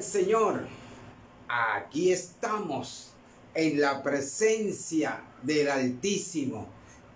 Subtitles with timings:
[0.00, 0.66] Señor.
[1.48, 3.10] Aquí estamos
[3.54, 6.66] en la presencia del Altísimo.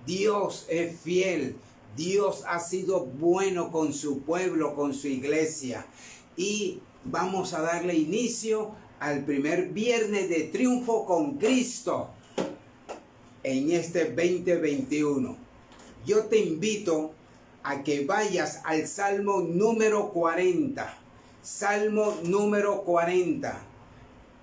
[0.04, 1.56] Dios es fiel.
[1.96, 5.86] Dios ha sido bueno con su pueblo, con su iglesia.
[6.36, 12.10] Y vamos a darle inicio al primer viernes de triunfo con Cristo
[13.42, 15.36] en este 2021.
[16.04, 17.12] Yo te invito
[17.62, 21.05] a que vayas al Salmo número 40.
[21.46, 23.56] Salmo número 40.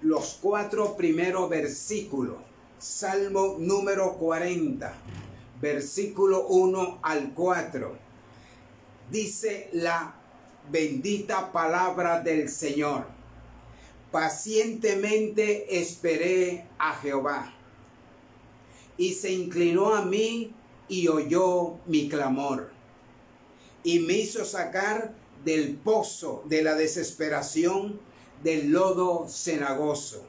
[0.03, 2.37] Los cuatro primeros versículos.
[2.77, 4.93] Salmo número 40.
[5.59, 7.97] Versículo 1 al 4.
[9.11, 10.15] Dice la
[10.71, 13.05] bendita palabra del Señor.
[14.09, 17.53] Pacientemente esperé a Jehová
[18.95, 20.53] y se inclinó a mí
[20.87, 22.71] y oyó mi clamor
[23.83, 27.99] y me hizo sacar del pozo de la desesperación
[28.43, 30.23] del lodo cenagoso.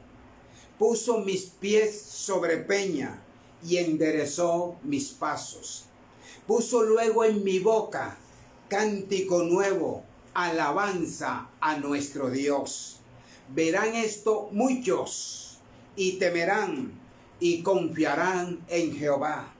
[0.79, 3.23] Puso mis pies sobre peña
[3.67, 5.85] y enderezó mis pasos.
[6.47, 8.19] Puso luego en mi boca
[8.69, 10.03] cántico nuevo,
[10.35, 12.99] alabanza a nuestro Dios.
[13.55, 15.59] Verán esto muchos
[15.97, 16.93] y temerán
[17.41, 19.53] y confiarán en Jehová.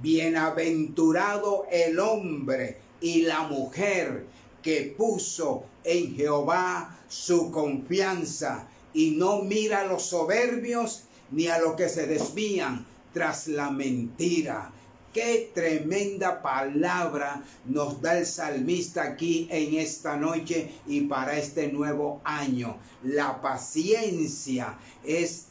[0.00, 4.26] Bienaventurado el hombre y la mujer
[4.68, 11.74] que puso en Jehová su confianza y no mira a los soberbios ni a los
[11.74, 14.70] que se desvían tras la mentira.
[15.14, 22.20] Qué tremenda palabra nos da el salmista aquí en esta noche y para este nuevo
[22.22, 22.76] año.
[23.02, 25.46] La paciencia es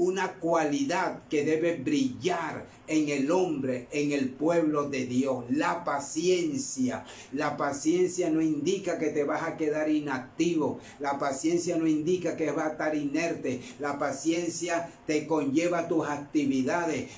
[0.00, 5.44] una cualidad que debe brillar en el hombre, en el pueblo de Dios.
[5.50, 7.04] La paciencia.
[7.32, 10.80] La paciencia no indica que te vas a quedar inactivo.
[11.00, 13.60] La paciencia no indica que vas a estar inerte.
[13.78, 17.10] La paciencia te conlleva tus actividades,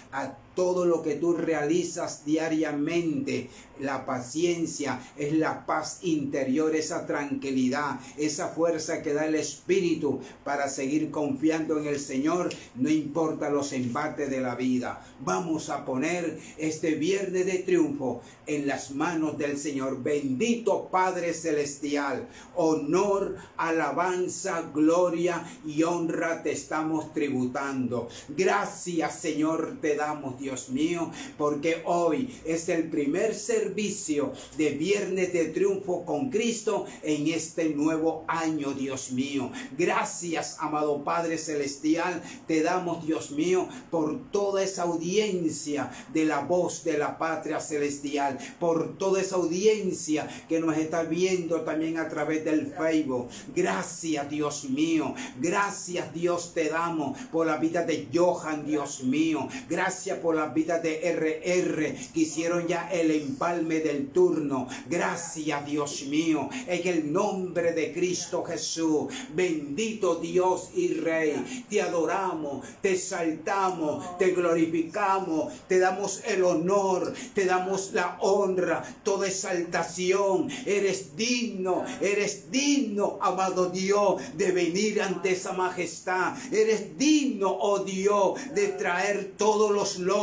[0.55, 3.49] todo lo que tú realizas diariamente.
[3.81, 10.69] La paciencia es la paz interior, esa tranquilidad, esa fuerza que da el Espíritu para
[10.69, 15.05] seguir confiando en el Señor, no importa los embates de la vida.
[15.25, 20.03] Vamos a poner este viernes de triunfo en las manos del Señor.
[20.03, 28.09] Bendito Padre Celestial, honor, alabanza, gloria y honra te estamos tributando.
[28.29, 35.47] Gracias Señor te damos Dios mío, porque hoy es el primer servicio de Viernes de
[35.47, 39.51] Triunfo con Cristo en este nuevo año, Dios mío.
[39.79, 46.83] Gracias, amado Padre Celestial, te damos, Dios mío, por toda esa audiencia de la voz
[46.83, 52.45] de la patria celestial, por toda esa audiencia que nos está viendo también a través
[52.45, 53.29] del Facebook.
[53.55, 55.15] Gracias, Dios mío.
[55.39, 59.49] Gracias, Dios, te damos por la vida de Johan, Dios mío.
[59.69, 64.69] Gracias por la vida de RR que hicieron ya el empalme del turno.
[64.89, 69.13] Gracias, Dios mío, en el nombre de Cristo Jesús.
[69.35, 71.65] Bendito Dios y Rey.
[71.69, 79.27] Te adoramos, te exaltamos, te glorificamos, te damos el honor, te damos la honra, toda
[79.27, 80.49] exaltación.
[80.67, 86.35] Eres digno, eres digno, amado Dios, de venir ante esa majestad.
[86.53, 90.22] Eres digno, oh Dios, de traer todos los logros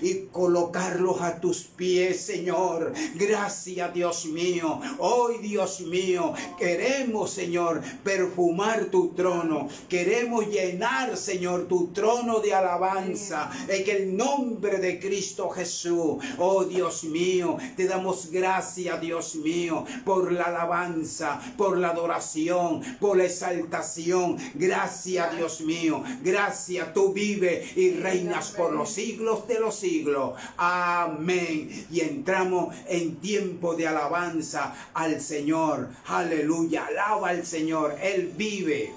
[0.00, 2.92] y colocarlos a tus pies, Señor.
[3.16, 4.80] Gracias, Dios mío.
[4.98, 9.68] Hoy, Dios mío, queremos, Señor, perfumar tu trono.
[9.88, 16.22] Queremos llenar, Señor, tu trono de alabanza en el nombre de Cristo Jesús.
[16.38, 23.16] Oh, Dios mío, te damos gracias, Dios mío, por la alabanza, por la adoración, por
[23.16, 24.36] la exaltación.
[24.54, 26.04] Gracias, Dios mío.
[26.22, 30.34] Gracias, tú vives y reinas por los siglos de los siglos.
[30.56, 31.86] Amén.
[31.90, 35.88] Y entramos en tiempo de alabanza al Señor.
[36.06, 36.86] Aleluya.
[36.86, 37.96] Alaba al Señor.
[38.02, 38.92] Él vive.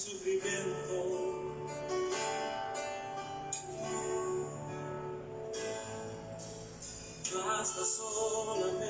[0.00, 0.96] Sufrimiento.
[7.34, 8.86] Basta solamente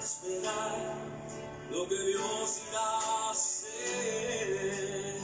[0.00, 0.94] esperar
[1.70, 5.16] lo que Dios irá a hacer.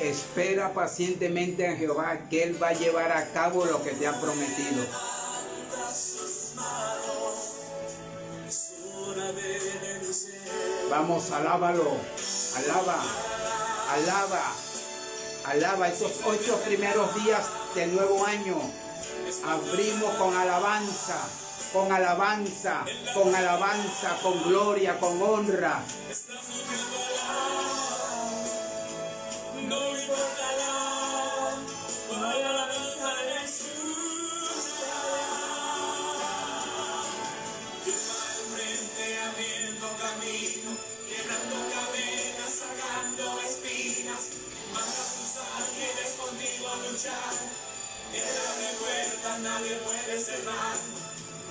[0.00, 4.18] Espera pacientemente en Jehová que Él va a llevar a cabo lo que te ha
[4.20, 4.84] prometido.
[10.90, 11.96] Vamos, alábalo,
[12.56, 13.02] alaba,
[13.90, 14.52] alaba,
[15.44, 18.56] alaba estos ocho primeros días del nuevo año.
[19.46, 21.18] Abrimos con alabanza,
[21.72, 25.82] con alabanza, con alabanza, con gloria, con honra.
[50.44, 50.76] Cerrar.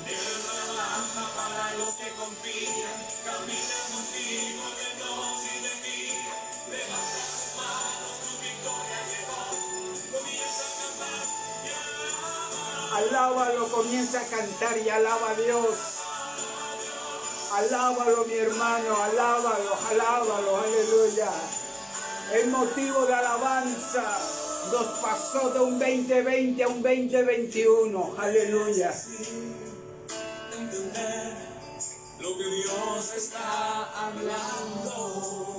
[0.06, 2.98] Él trabaja para los que confían.
[3.26, 6.36] Camina contigo de noche y de día.
[6.70, 9.44] Levanta tus manos, tu victoria llegó.
[10.14, 11.26] Comienza a cantar
[11.64, 11.70] y
[12.14, 12.98] alaba.
[12.98, 15.76] Alábalo, comienza a cantar y alaba a Dios.
[17.54, 21.32] Alábalo, mi hermano, alábalo, alábalo, aleluya.
[22.34, 24.33] El motivo de alabanza
[24.74, 28.92] nos pasó de un 2020 a un 2021, aleluya.
[32.20, 35.53] lo que Dios está hablando.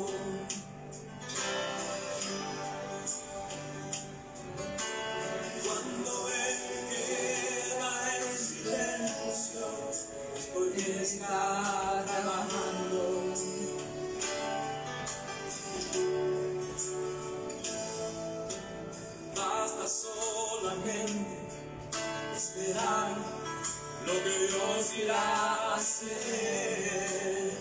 [24.95, 27.53] Dios irá a hacer.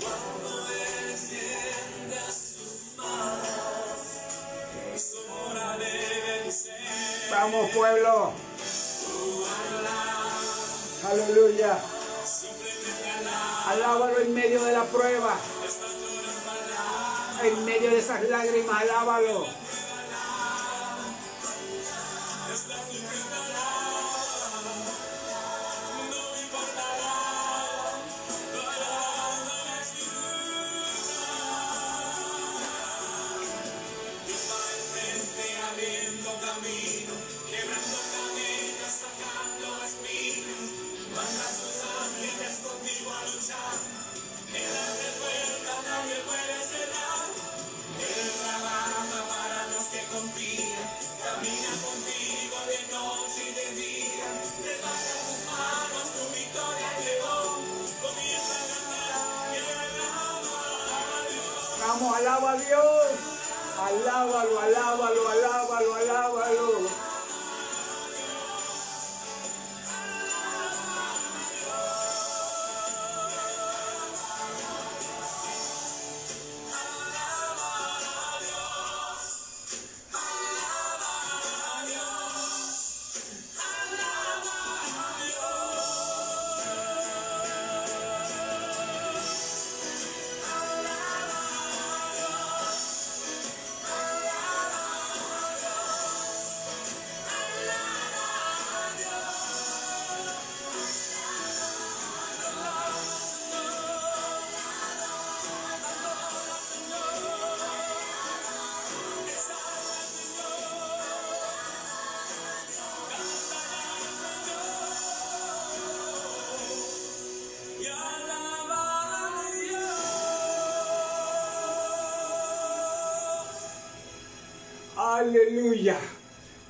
[0.00, 4.00] Cuando Él extiende sus manos,
[4.94, 6.74] es hora de vencer.
[7.30, 8.32] Vamos, pueblo.
[11.10, 11.78] Aleluya.
[13.66, 15.36] Alábalo en medio de la prueba.
[17.42, 19.57] En medio de esas lágrimas, alábalo.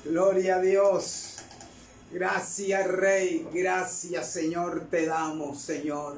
[0.05, 1.37] Gloria a Dios.
[2.11, 3.47] Gracias Rey.
[3.51, 4.87] Gracias Señor.
[4.91, 6.17] Te damos Señor.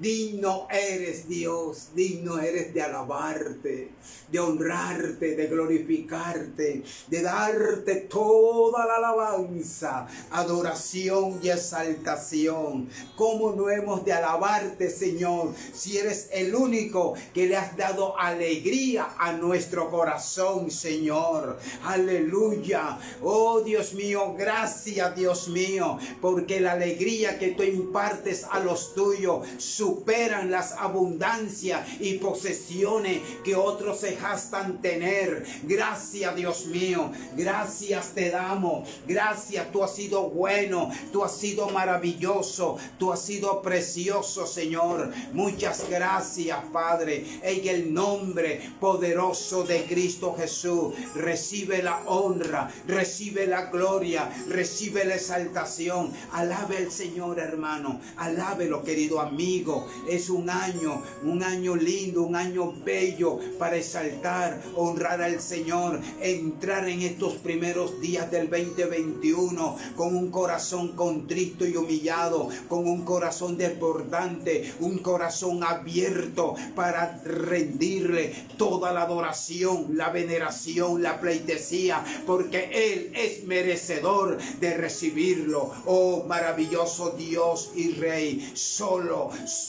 [0.00, 3.90] Digno eres Dios, digno eres de alabarte,
[4.32, 12.88] de honrarte, de glorificarte, de darte toda la alabanza, adoración y exaltación.
[13.14, 19.16] ¿Cómo no hemos de alabarte, Señor, si eres el único que le has dado alegría
[19.18, 21.58] a nuestro corazón, Señor?
[21.84, 22.98] Aleluya.
[23.22, 29.46] Oh Dios mío, gracias Dios mío, porque la alegría que tú impartes a los tuyos,
[29.58, 35.44] su superan las abundancias y posesiones que otros se jastan tener.
[35.64, 37.10] Gracias, Dios mío.
[37.36, 38.88] Gracias te damos.
[39.06, 45.12] Gracias, tú has sido bueno, tú has sido maravilloso, tú has sido precioso, Señor.
[45.32, 47.26] Muchas gracias, Padre.
[47.42, 55.16] En el nombre poderoso de Cristo Jesús, recibe la honra, recibe la gloria, recibe la
[55.16, 56.12] exaltación.
[56.32, 58.00] Alabe al Señor, hermano.
[58.16, 59.79] Alábelo, querido amigo.
[60.08, 66.88] Es un año, un año lindo, un año bello para exaltar, honrar al Señor, entrar
[66.88, 73.56] en estos primeros días del 2021 con un corazón contrito y humillado, con un corazón
[73.56, 83.12] desbordante, un corazón abierto para rendirle toda la adoración, la veneración, la pleitesía, porque Él
[83.14, 85.70] es merecedor de recibirlo.
[85.86, 89.59] Oh maravilloso Dios y Rey, solo, solo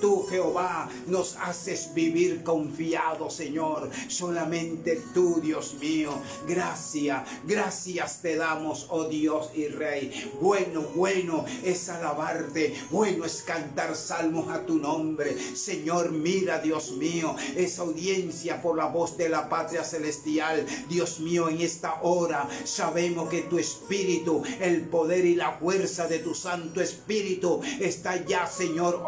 [0.00, 3.90] tú Jehová nos haces vivir confiado, Señor.
[4.08, 6.10] Solamente tú, Dios mío.
[6.46, 10.32] Gracias, gracias te damos, oh Dios y Rey.
[10.40, 15.36] Bueno, bueno es alabarte, bueno es cantar salmos a tu nombre.
[15.56, 20.66] Señor, mira, Dios mío, esa audiencia por la voz de la patria celestial.
[20.88, 26.18] Dios mío, en esta hora sabemos que tu espíritu, el poder y la fuerza de
[26.18, 29.02] tu Santo Espíritu está ya, Señor,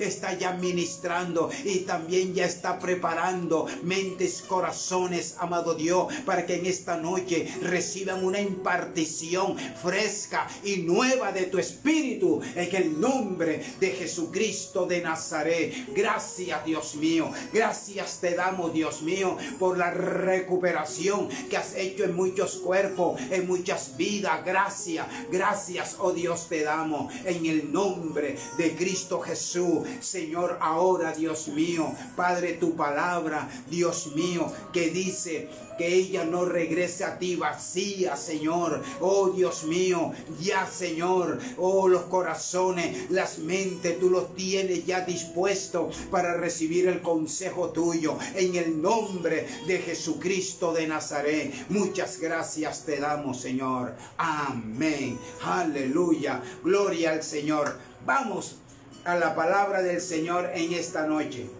[0.00, 6.66] está ya ministrando y también ya está preparando mentes, corazones, amado Dios, para que en
[6.66, 13.90] esta noche reciban una impartición fresca y nueva de tu Espíritu en el nombre de
[13.90, 15.74] Jesucristo de Nazaret.
[15.94, 17.30] Gracias, Dios mío.
[17.52, 23.46] Gracias te damos, Dios mío, por la recuperación que has hecho en muchos cuerpos, en
[23.46, 24.44] muchas vidas.
[24.44, 29.86] Gracias, gracias, oh Dios, te damos en el nombre de Cristo Jesús.
[30.00, 37.04] Señor, ahora, Dios mío, Padre, tu palabra, Dios mío, que dice que ella no regrese
[37.04, 38.82] a ti vacía, Señor.
[39.00, 45.96] Oh Dios mío, ya Señor, oh los corazones, las mentes, tú los tienes ya dispuestos
[46.10, 48.16] para recibir el consejo tuyo.
[48.34, 53.94] En el nombre de Jesucristo de Nazaret, muchas gracias te damos, Señor.
[54.16, 55.18] Amén.
[55.42, 56.42] Aleluya.
[56.62, 57.78] Gloria al Señor.
[58.06, 58.56] Vamos
[59.04, 61.50] a la palabra del Señor en esta noche.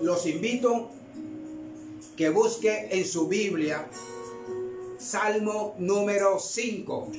[0.00, 0.88] los invito
[2.16, 3.88] que busque en su Biblia
[4.98, 7.10] Salmo número 5.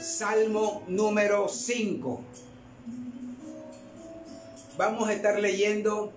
[0.00, 2.20] Salmo número 5.
[4.78, 6.12] Vamos a estar leyendo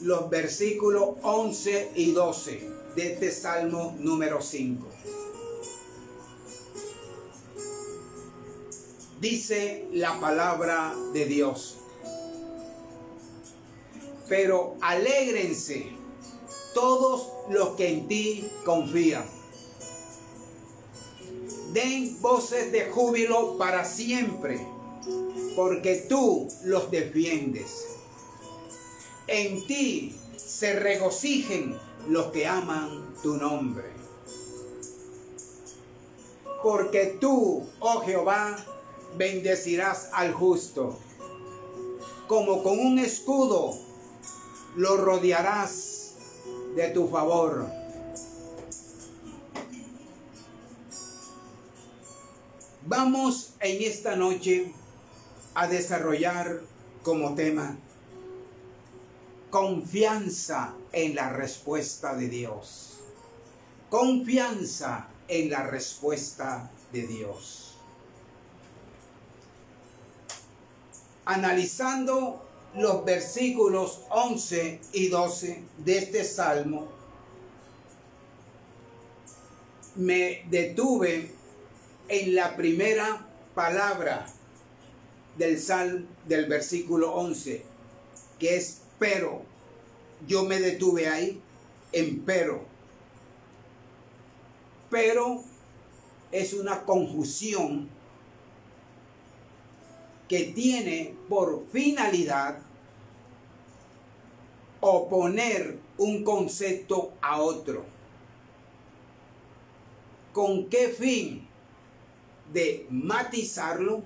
[0.00, 4.86] los versículos 11 y 12 de este Salmo número 5.
[9.20, 11.78] Dice la palabra de Dios
[14.32, 15.92] pero alégrense
[16.72, 19.26] todos los que en ti confían.
[21.74, 24.58] Den voces de júbilo para siempre,
[25.54, 27.84] porque tú los defiendes.
[29.26, 31.76] En ti se regocijen
[32.08, 33.90] los que aman tu nombre.
[36.62, 38.56] Porque tú, oh Jehová,
[39.16, 40.98] bendecirás al justo,
[42.28, 43.72] como con un escudo
[44.76, 46.14] lo rodearás
[46.76, 47.68] de tu favor.
[52.86, 54.72] Vamos en esta noche
[55.54, 56.62] a desarrollar
[57.02, 57.76] como tema
[59.52, 62.94] confianza en la respuesta de Dios.
[63.90, 67.76] Confianza en la respuesta de Dios.
[71.26, 76.88] Analizando los versículos 11 y 12 de este salmo,
[79.96, 81.30] me detuve
[82.08, 84.26] en la primera palabra
[85.36, 87.62] del salmo del versículo 11,
[88.38, 89.42] que es pero.
[90.28, 91.40] Yo me detuve ahí
[91.90, 92.64] en pero.
[94.90, 95.42] Pero
[96.30, 97.88] es una confusión
[100.28, 102.60] que tiene por finalidad
[104.78, 107.84] oponer un concepto a otro.
[110.32, 111.48] ¿Con qué fin?
[112.52, 114.02] De matizarlo,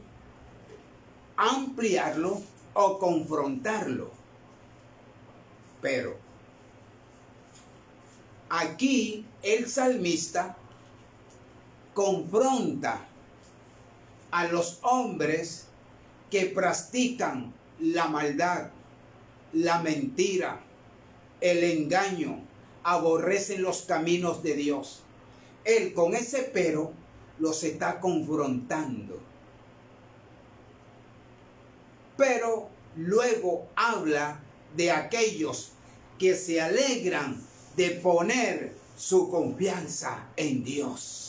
[1.37, 2.41] ampliarlo
[2.73, 4.16] o confrontarlo.
[5.87, 6.17] Pero
[8.49, 10.57] aquí el salmista
[11.95, 13.07] confronta
[14.33, 15.67] a los hombres
[16.29, 18.71] que practican la maldad,
[19.53, 20.59] la mentira,
[21.41, 22.41] el engaño,
[22.83, 25.05] aborrecen los caminos de Dios.
[25.63, 26.95] Él con ese pero
[27.39, 29.21] los está confrontando.
[32.17, 34.41] Pero luego habla
[34.77, 35.73] de aquellos
[36.19, 37.43] que se alegran
[37.77, 41.27] de poner su confianza en Dios.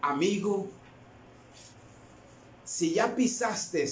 [0.00, 0.68] Amigo,
[2.64, 3.88] si ya pisaste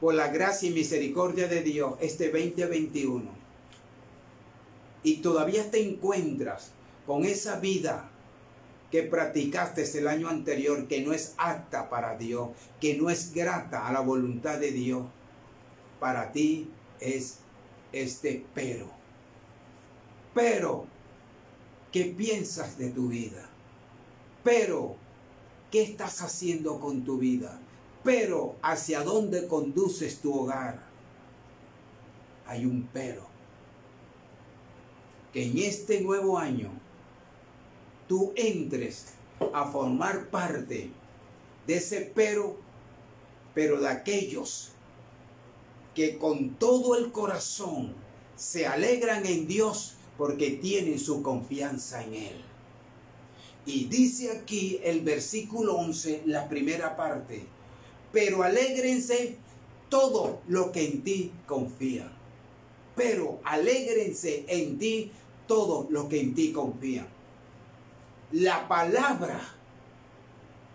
[0.00, 3.30] por la gracia y misericordia de Dios este 2021
[5.02, 6.72] y todavía te encuentras
[7.06, 8.10] con esa vida
[8.90, 13.86] que practicaste el año anterior que no es apta para Dios, que no es grata
[13.86, 15.06] a la voluntad de Dios,
[16.00, 17.38] para ti es
[17.92, 18.88] este pero.
[20.34, 20.86] Pero,
[21.92, 23.48] ¿qué piensas de tu vida?
[24.42, 24.96] Pero,
[25.70, 27.60] ¿qué estás haciendo con tu vida?
[28.02, 30.82] Pero, ¿hacia dónde conduces tu hogar?
[32.46, 33.28] Hay un pero.
[35.32, 36.70] Que en este nuevo año
[38.08, 39.14] tú entres
[39.52, 40.90] a formar parte
[41.66, 42.56] de ese pero,
[43.54, 44.72] pero de aquellos
[45.94, 47.94] que con todo el corazón
[48.36, 52.44] se alegran en Dios porque tienen su confianza en Él.
[53.66, 57.44] Y dice aquí el versículo 11, la primera parte,
[58.12, 59.36] pero alégrense
[59.88, 62.10] todo lo que en ti confía.
[62.96, 65.12] Pero alégrense en ti
[65.46, 67.06] todo lo que en ti confía.
[68.32, 69.40] La palabra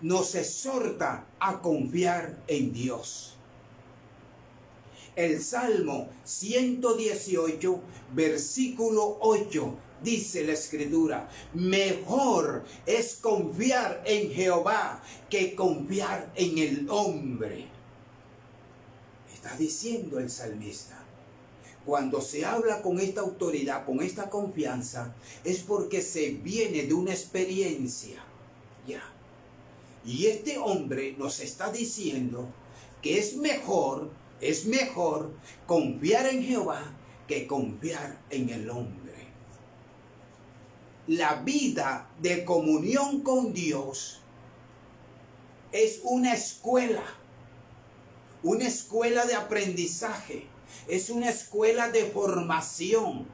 [0.02, 3.35] nos exhorta a confiar en Dios.
[5.16, 7.82] El Salmo 118,
[8.14, 17.68] versículo 8, dice la escritura, mejor es confiar en Jehová que confiar en el hombre.
[19.34, 21.02] Está diciendo el salmista.
[21.86, 27.12] Cuando se habla con esta autoridad, con esta confianza, es porque se viene de una
[27.12, 28.24] experiencia.
[28.88, 29.04] Ya.
[30.04, 32.50] Y este hombre nos está diciendo
[33.02, 34.10] que es mejor
[34.42, 35.34] es mejor
[35.66, 36.94] confiar en Jehová
[37.28, 39.14] que confiar en el hombre.
[41.08, 44.22] La vida de comunión con Dios
[45.72, 47.04] es una escuela,
[48.44, 50.48] una escuela de aprendizaje,
[50.88, 53.28] es una escuela de formación.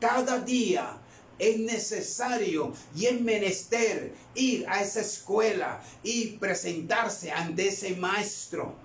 [0.00, 0.98] Cada día
[1.38, 8.76] es necesario y es menester ir a esa escuela y presentarse ante ese maestro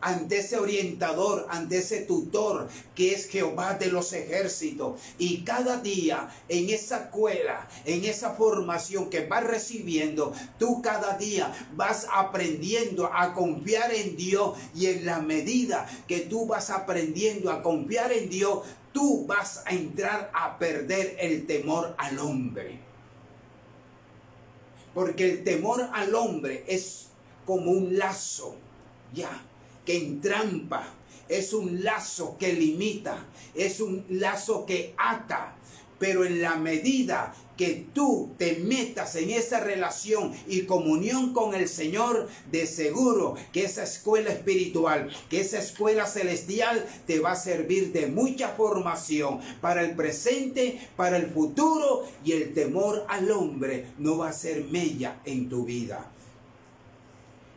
[0.00, 5.00] ante ese orientador, ante ese tutor que es Jehová de los ejércitos.
[5.18, 11.52] Y cada día en esa escuela, en esa formación que vas recibiendo, tú cada día
[11.74, 17.62] vas aprendiendo a confiar en Dios y en la medida que tú vas aprendiendo a
[17.62, 18.60] confiar en Dios,
[18.92, 22.78] tú vas a entrar a perder el temor al hombre.
[24.94, 27.06] Porque el temor al hombre es
[27.44, 28.56] como un lazo,
[29.12, 29.47] ya
[29.88, 30.86] que entrampa,
[31.30, 33.24] es un lazo que limita,
[33.54, 35.56] es un lazo que ata.
[35.98, 41.70] Pero en la medida que tú te metas en esa relación y comunión con el
[41.70, 47.90] Señor, de seguro que esa escuela espiritual, que esa escuela celestial te va a servir
[47.90, 54.18] de mucha formación para el presente, para el futuro y el temor al hombre no
[54.18, 56.12] va a ser mella en tu vida.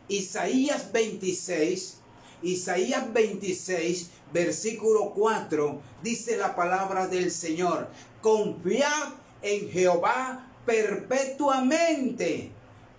[0.08, 2.01] Isaías 26
[2.42, 7.88] Isaías 26, versículo 4, dice la palabra del Señor,
[8.20, 12.50] confiad en Jehová perpetuamente,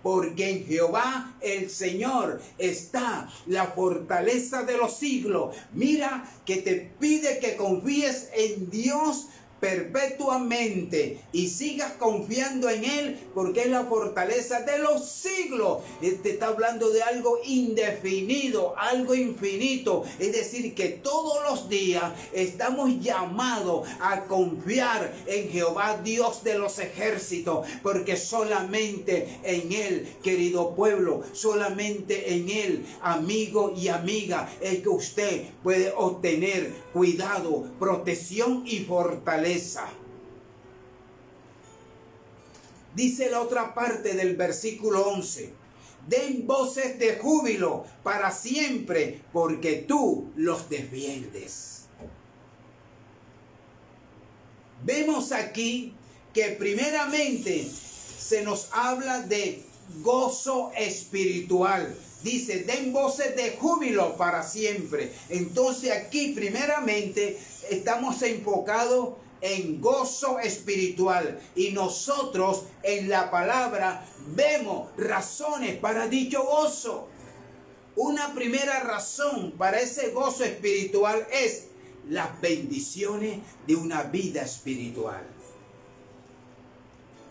[0.02, 5.56] porque en Jehová el Señor está la fortaleza de los siglos.
[5.72, 9.28] Mira que te pide que confíes en Dios
[9.64, 15.78] perpetuamente y sigas confiando en Él porque es la fortaleza de los siglos.
[16.02, 20.04] Este está hablando de algo indefinido, algo infinito.
[20.18, 26.78] Es decir, que todos los días estamos llamados a confiar en Jehová, Dios de los
[26.78, 34.90] ejércitos, porque solamente en Él, querido pueblo, solamente en Él, amigo y amiga, es que
[34.90, 39.86] usted puede obtener cuidado, protección y fortaleza
[42.94, 45.52] Dice la otra parte del versículo 11.
[46.08, 51.86] Den voces de júbilo para siempre, porque tú los defiendes.
[54.84, 55.94] Vemos aquí
[56.32, 57.68] que primeramente
[58.18, 59.62] se nos habla de
[60.02, 61.96] gozo espiritual.
[62.24, 65.12] Dice, den voces de júbilo para siempre.
[65.28, 67.38] Entonces aquí primeramente
[67.70, 77.08] estamos enfocados en gozo espiritual y nosotros en la palabra vemos razones para dicho gozo.
[77.94, 81.66] Una primera razón para ese gozo espiritual es
[82.08, 85.26] las bendiciones de una vida espiritual.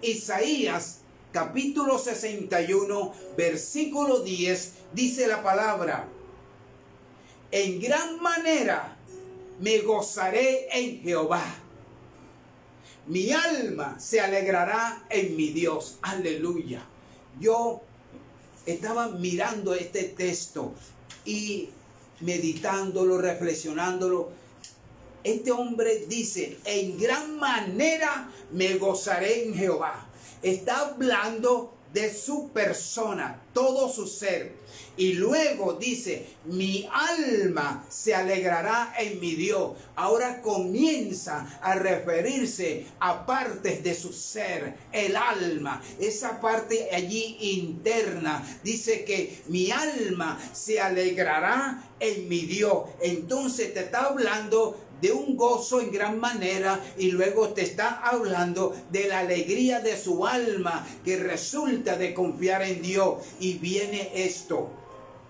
[0.03, 1.02] Isaías
[1.33, 6.07] capítulo 61, versículo 10, dice la palabra,
[7.51, 8.95] en gran manera
[9.59, 11.43] me gozaré en Jehová.
[13.07, 15.97] Mi alma se alegrará en mi Dios.
[16.01, 16.85] Aleluya.
[17.39, 17.81] Yo
[18.65, 20.73] estaba mirando este texto
[21.25, 21.69] y
[22.21, 24.29] meditándolo, reflexionándolo.
[25.23, 30.09] Este hombre dice, en gran manera me gozaré en Jehová.
[30.43, 34.63] Está hablando de su persona, todo su ser.
[34.97, 39.73] Y luego dice, mi alma se alegrará en mi Dios.
[39.95, 48.43] Ahora comienza a referirse a partes de su ser, el alma, esa parte allí interna.
[48.63, 52.89] Dice que mi alma se alegrará en mi Dios.
[53.01, 58.73] Entonces te está hablando de un gozo en gran manera y luego te está hablando
[58.89, 63.15] de la alegría de su alma que resulta de confiar en Dios.
[63.41, 64.69] Y viene esto.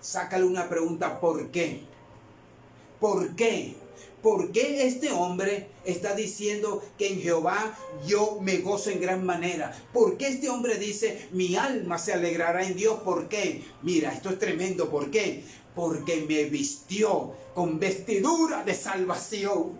[0.00, 1.80] Sácale una pregunta, ¿por qué?
[3.00, 3.74] ¿Por qué?
[4.22, 9.76] ¿Por qué este hombre está diciendo que en Jehová yo me gozo en gran manera?
[9.92, 13.00] ¿Por qué este hombre dice, mi alma se alegrará en Dios?
[13.00, 13.64] ¿Por qué?
[13.82, 14.88] Mira, esto es tremendo.
[14.88, 15.42] ¿Por qué?
[15.74, 19.72] Porque me vistió con vestidura de salvación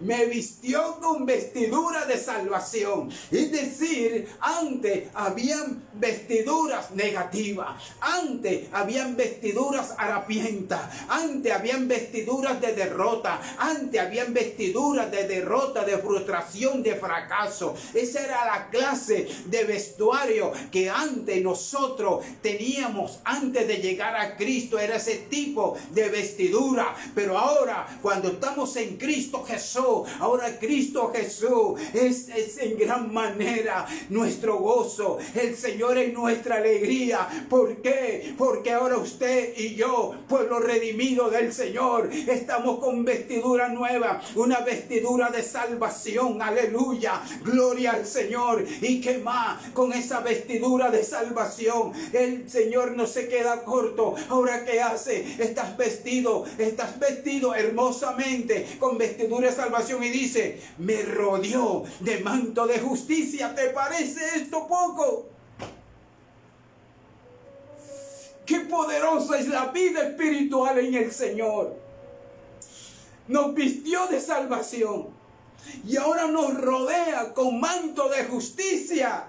[0.00, 3.10] me vistió con vestidura de salvación.
[3.30, 13.40] Es decir, antes habían vestiduras negativas, antes habían vestiduras harapientas, antes habían vestiduras de derrota,
[13.58, 17.74] antes habían vestiduras de derrota, de frustración, de fracaso.
[17.94, 24.78] Esa era la clase de vestuario que antes nosotros teníamos antes de llegar a Cristo,
[24.78, 26.94] era ese tipo de vestidura.
[27.14, 29.87] Pero ahora, cuando estamos en Cristo Jesús,
[30.20, 35.18] Ahora Cristo Jesús es, es en gran manera nuestro gozo.
[35.34, 37.26] El Señor es nuestra alegría.
[37.48, 38.34] ¿Por qué?
[38.36, 45.30] Porque ahora usted y yo, pueblo redimido del Señor, estamos con vestidura nueva, una vestidura
[45.30, 46.42] de salvación.
[46.42, 47.22] Aleluya.
[47.42, 48.64] Gloria al Señor.
[48.82, 49.70] ¿Y qué más?
[49.72, 54.14] Con esa vestidura de salvación, el Señor no se queda corto.
[54.28, 55.42] Ahora ¿qué hace?
[55.42, 62.66] Estás vestido, estás vestido hermosamente con vestidura de salvación y dice, me rodeó de manto
[62.66, 63.54] de justicia.
[63.54, 65.28] ¿Te parece esto poco?
[68.44, 71.76] Qué poderosa es la vida espiritual en el Señor.
[73.28, 75.08] Nos vistió de salvación
[75.86, 79.26] y ahora nos rodea con manto de justicia.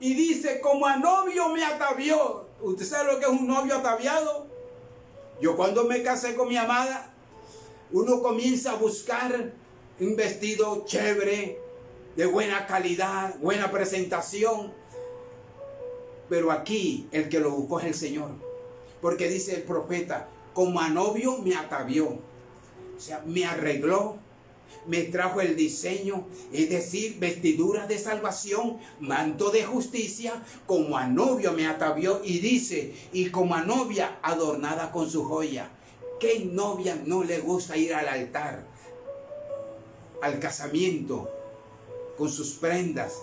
[0.00, 2.46] Y dice, como a novio me atavió.
[2.60, 4.46] ¿Usted sabe lo que es un novio ataviado?
[5.40, 7.11] Yo cuando me casé con mi amada,
[7.92, 9.52] uno comienza a buscar
[10.00, 11.58] un vestido chévere,
[12.16, 14.72] de buena calidad, buena presentación.
[16.28, 18.30] Pero aquí el que lo buscó es el Señor.
[19.00, 22.06] Porque dice el profeta, como a novio me atavió.
[22.08, 24.16] O sea, me arregló,
[24.86, 31.52] me trajo el diseño, es decir, vestiduras de salvación, manto de justicia, como a novio
[31.52, 35.70] me atavió y dice, y como a novia adornada con su joya.
[36.22, 38.64] ¿Qué novia no le gusta ir al altar,
[40.22, 41.28] al casamiento,
[42.16, 43.14] con sus prendas?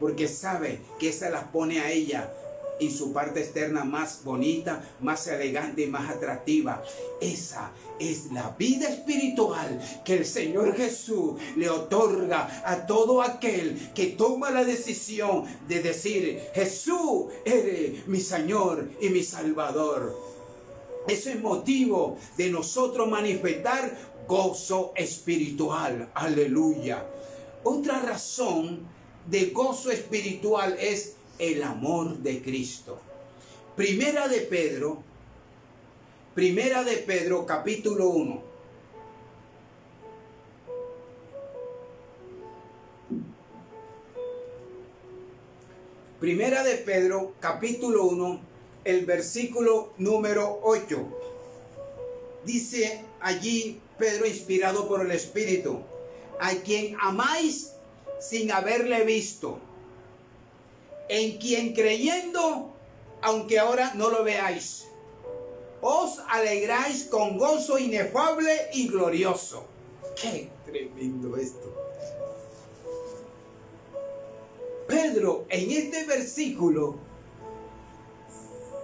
[0.00, 2.32] Porque sabe que esa las pone a ella
[2.80, 6.82] en su parte externa más bonita, más elegante y más atractiva.
[7.20, 14.06] Esa es la vida espiritual que el Señor Jesús le otorga a todo aquel que
[14.06, 20.29] toma la decisión de decir, Jesús, eres mi Señor y mi Salvador.
[21.06, 23.96] Eso es motivo de nosotros manifestar
[24.28, 26.10] gozo espiritual.
[26.14, 27.04] Aleluya.
[27.64, 28.86] Otra razón
[29.26, 32.98] de gozo espiritual es el amor de Cristo.
[33.76, 35.02] Primera de Pedro,
[36.34, 38.42] Primera de Pedro capítulo 1.
[46.20, 48.49] Primera de Pedro capítulo 1
[48.84, 50.98] el versículo número 8.
[52.44, 55.80] Dice allí Pedro inspirado por el Espíritu,
[56.40, 57.72] a quien amáis
[58.18, 59.58] sin haberle visto,
[61.08, 62.72] en quien creyendo,
[63.20, 64.86] aunque ahora no lo veáis,
[65.82, 69.64] os alegráis con gozo inefable y glorioso.
[70.20, 71.74] Qué tremendo esto.
[74.86, 77.09] Pedro en este versículo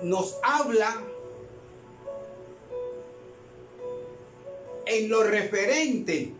[0.02, 1.02] nos habla
[4.86, 6.32] en lo referente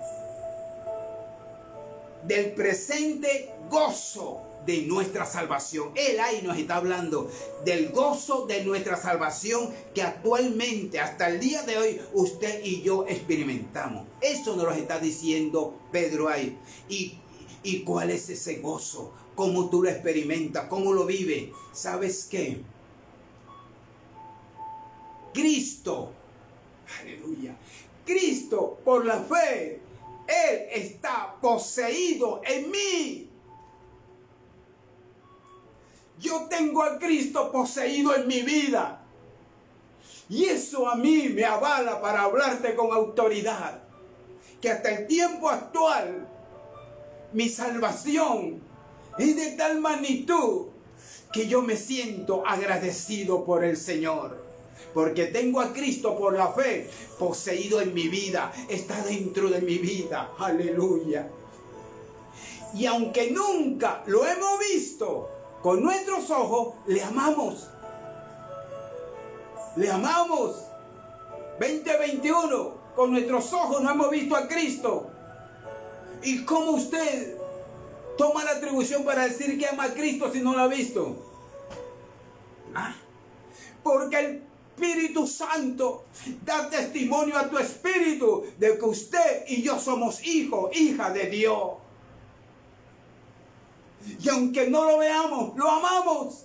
[2.25, 5.93] del presente gozo de nuestra salvación.
[5.95, 7.31] Él ahí nos está hablando
[7.65, 13.07] del gozo de nuestra salvación que actualmente, hasta el día de hoy, usted y yo
[13.07, 14.07] experimentamos.
[14.21, 16.59] Eso nos lo está diciendo Pedro ahí.
[16.89, 17.15] ¿Y,
[17.63, 19.13] y cuál es ese gozo?
[19.37, 20.67] ¿Cómo tú lo experimentas?
[20.69, 21.51] ¿Cómo lo vives?
[21.73, 22.63] ¿Sabes qué?
[25.37, 26.13] Cristo,
[26.99, 27.55] aleluya,
[28.07, 29.83] Cristo por la fe,
[30.27, 33.31] Él está poseído en mí.
[36.19, 39.05] Yo tengo a Cristo poseído en mi vida.
[40.31, 43.83] Y eso a mí me avala para hablarte con autoridad.
[44.63, 46.27] Que hasta el tiempo actual
[47.35, 48.63] mi salvación
[49.19, 50.69] es de tal magnitud
[51.31, 54.46] que yo me siento agradecido por el Señor.
[54.95, 58.53] Porque tengo a Cristo por la fe poseído en mi vida.
[58.69, 60.33] Está dentro de mi vida.
[60.39, 61.29] Aleluya.
[62.75, 65.31] Y aunque nunca lo hemos visto
[65.63, 67.69] con nuestros ojos, le amamos.
[69.77, 70.57] Le amamos.
[71.59, 75.11] 2021, con nuestros ojos no hemos visto a Cristo.
[76.23, 77.37] ¿Y cómo usted
[78.19, 81.17] toma la atribución para decir que ama a Cristo si no lo ha visto?
[82.75, 82.95] ¿Ah?
[83.83, 84.46] Porque el
[84.77, 86.05] Espíritu Santo
[86.45, 91.79] da testimonio a tu espíritu de que usted y yo somos hijos, hija de Dios.
[94.23, 96.45] Y aunque no lo veamos, lo amamos.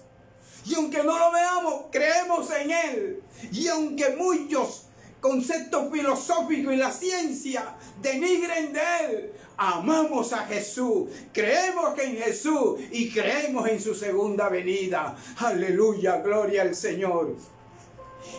[0.65, 3.24] Y aunque no lo veamos, creemos en Él.
[3.52, 4.86] Y aunque muchos
[5.20, 13.12] conceptos filosóficos y la ciencia denigren de Él, amamos a Jesús, creemos en Jesús y
[13.12, 15.17] creemos en su segunda venida.
[15.38, 17.36] Aleluya, gloria al Señor.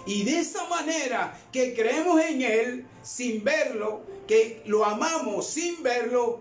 [0.06, 6.40] Y de esa manera que creemos en Él sin verlo, que lo amamos sin verlo,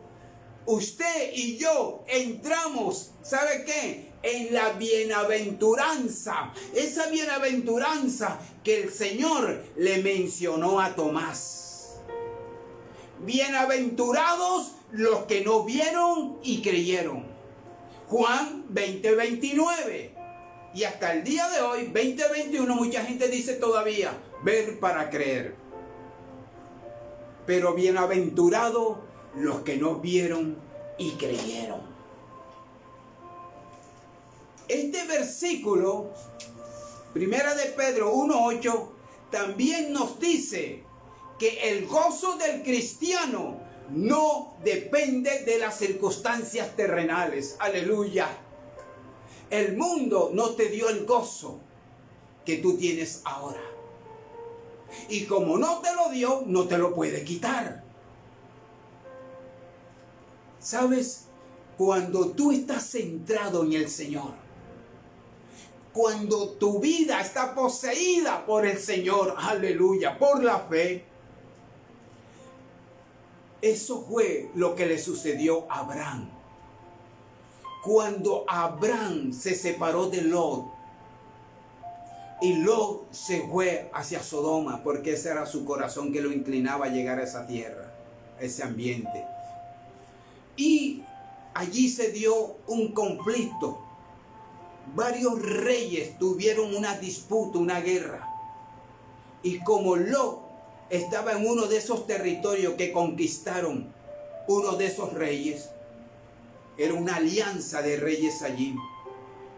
[0.66, 4.12] usted y yo entramos, ¿sabe qué?
[4.24, 6.54] En la bienaventuranza.
[6.76, 11.98] Esa bienaventuranza que el Señor le mencionó a Tomás.
[13.20, 17.26] Bienaventurados los que no vieron y creyeron.
[18.08, 20.21] Juan 20:29.
[20.74, 25.56] Y hasta el día de hoy, 2021, mucha gente dice todavía, ver para creer.
[27.46, 29.00] Pero bienaventurados
[29.36, 30.58] los que no vieron
[30.98, 31.82] y creyeron.
[34.70, 36.14] Este versículo,
[37.14, 38.90] primera de Pedro 1.8,
[39.30, 40.84] también nos dice
[41.38, 47.58] que el gozo del cristiano no depende de las circunstancias terrenales.
[47.60, 48.30] Aleluya.
[49.52, 51.60] El mundo no te dio el gozo
[52.46, 53.62] que tú tienes ahora.
[55.10, 57.84] Y como no te lo dio, no te lo puede quitar.
[60.60, 61.26] ¿Sabes?
[61.78, 64.32] Cuando tú estás centrado en el Señor,
[65.92, 71.04] cuando tu vida está poseída por el Señor, aleluya, por la fe,
[73.62, 76.41] eso fue lo que le sucedió a Abraham.
[77.84, 80.66] Cuando Abraham se separó de Lot
[82.42, 86.90] y Lot se fue hacia Sodoma porque ese era su corazón que lo inclinaba a
[86.90, 87.94] llegar a esa tierra,
[88.40, 89.26] a ese ambiente.
[90.58, 91.04] Y
[91.54, 93.80] allí se dio un conflicto.
[94.96, 98.28] Varios reyes tuvieron una disputa, una guerra.
[99.44, 100.40] Y como Lot
[100.90, 103.94] estaba en uno de esos territorios que conquistaron
[104.48, 105.70] uno de esos reyes,
[106.82, 108.76] era una alianza de reyes allí.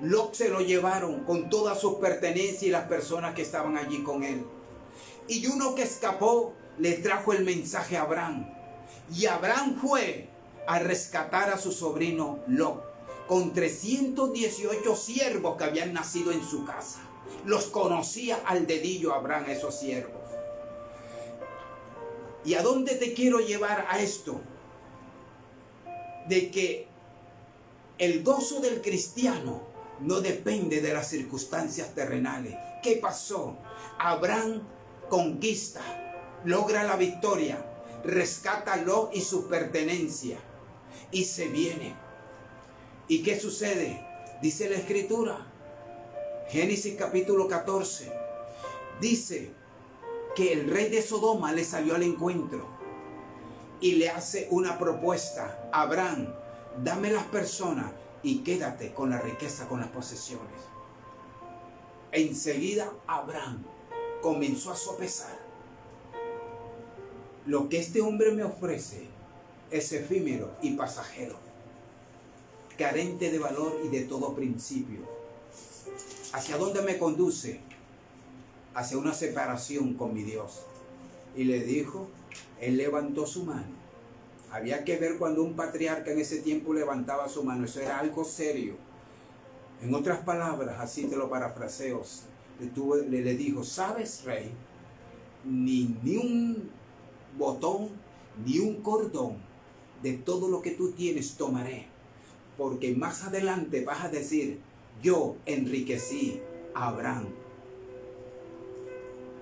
[0.01, 4.23] Lot se lo llevaron con todas sus pertenencias y las personas que estaban allí con
[4.23, 4.45] él.
[5.29, 8.49] Y uno que escapó le trajo el mensaje a Abraham.
[9.15, 10.27] Y Abraham fue
[10.67, 12.83] a rescatar a su sobrino Lot
[13.27, 16.99] con 318 siervos que habían nacido en su casa.
[17.45, 20.21] Los conocía al dedillo Abraham esos siervos.
[22.43, 24.41] ¿Y a dónde te quiero llevar a esto?
[26.27, 26.92] De que
[27.97, 29.61] el gozo del cristiano
[29.99, 32.55] no depende de las circunstancias terrenales.
[32.81, 33.57] ¿Qué pasó?
[33.99, 34.61] Abraham
[35.09, 35.81] conquista,
[36.43, 37.63] logra la victoria,
[38.03, 40.37] rescátalo y su pertenencia
[41.11, 41.95] y se viene.
[43.07, 44.05] ¿Y qué sucede?
[44.41, 45.47] Dice la escritura,
[46.49, 48.11] Génesis capítulo 14,
[48.99, 49.51] dice
[50.35, 52.67] que el rey de Sodoma le salió al encuentro
[53.79, 55.69] y le hace una propuesta.
[55.71, 56.33] Abraham,
[56.81, 57.91] dame las personas
[58.23, 60.47] y quédate con la riqueza, con las posesiones.
[62.11, 63.63] Enseguida Abraham
[64.21, 65.37] comenzó a sopesar.
[67.45, 69.07] Lo que este hombre me ofrece
[69.69, 71.35] es efímero y pasajero,
[72.77, 75.01] carente de valor y de todo principio.
[76.31, 77.59] ¿Hacia dónde me conduce?
[78.73, 80.61] Hacia una separación con mi Dios.
[81.35, 82.07] Y le dijo,
[82.61, 83.82] él levantó su mano.
[84.53, 87.65] Había que ver cuando un patriarca en ese tiempo levantaba su mano.
[87.65, 88.75] Eso era algo serio.
[89.81, 92.03] En otras palabras, así te lo parafraseo,
[93.09, 94.51] le, le dijo, ¿sabes, rey?
[95.43, 96.69] Ni, ni un
[97.35, 97.89] botón,
[98.45, 99.37] ni un cordón
[100.03, 101.87] de todo lo que tú tienes tomaré.
[102.55, 104.59] Porque más adelante vas a decir,
[105.01, 106.39] yo enriquecí
[106.75, 107.25] a Abraham.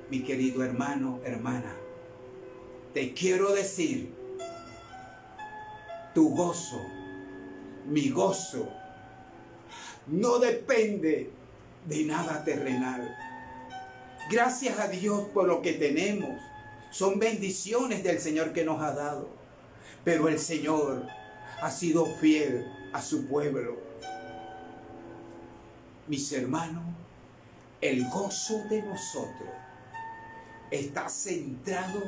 [0.09, 1.75] Mi querido hermano, hermana,
[2.93, 4.20] te quiero decir,
[6.13, 6.85] tu gozo,
[7.87, 8.67] mi gozo,
[10.07, 11.31] no depende
[11.85, 13.15] de nada terrenal.
[14.29, 16.41] Gracias a Dios por lo que tenemos.
[16.91, 19.29] Son bendiciones del Señor que nos ha dado.
[20.03, 21.07] Pero el Señor
[21.61, 23.77] ha sido fiel a su pueblo.
[26.07, 26.83] Mis hermanos,
[27.79, 29.49] el gozo de nosotros
[30.69, 32.01] está centrado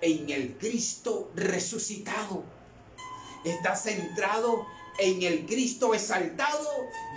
[0.00, 2.44] en el Cristo resucitado.
[3.44, 4.66] Está centrado
[4.98, 6.68] en el Cristo exaltado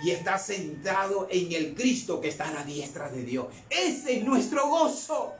[0.02, 3.46] y está centrado en el Cristo que está a la diestra de Dios.
[3.68, 5.32] Ese es nuestro gozo.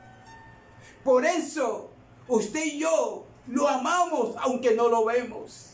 [1.03, 1.91] Por eso
[2.29, 5.71] usted y yo lo amamos aunque no lo vemos.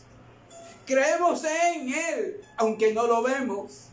[0.85, 3.87] Creemos en Él aunque no lo vemos.